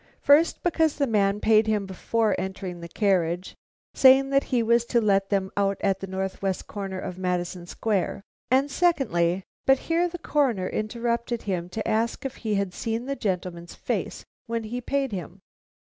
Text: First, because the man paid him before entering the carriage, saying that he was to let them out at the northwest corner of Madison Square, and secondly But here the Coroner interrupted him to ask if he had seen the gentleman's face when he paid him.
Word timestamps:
First, 0.23 0.63
because 0.63 0.95
the 0.95 1.05
man 1.05 1.39
paid 1.39 1.67
him 1.67 1.85
before 1.85 2.35
entering 2.39 2.79
the 2.79 2.87
carriage, 2.87 3.55
saying 3.93 4.31
that 4.31 4.45
he 4.45 4.63
was 4.63 4.83
to 4.85 4.99
let 4.99 5.29
them 5.29 5.51
out 5.55 5.77
at 5.81 5.99
the 5.99 6.07
northwest 6.07 6.65
corner 6.65 6.97
of 6.99 7.19
Madison 7.19 7.67
Square, 7.67 8.23
and 8.49 8.71
secondly 8.71 9.43
But 9.67 9.77
here 9.77 10.07
the 10.09 10.17
Coroner 10.17 10.67
interrupted 10.67 11.43
him 11.43 11.69
to 11.69 11.87
ask 11.87 12.25
if 12.25 12.37
he 12.37 12.55
had 12.55 12.73
seen 12.73 13.05
the 13.05 13.15
gentleman's 13.15 13.75
face 13.75 14.25
when 14.47 14.63
he 14.63 14.81
paid 14.81 15.11
him. 15.11 15.39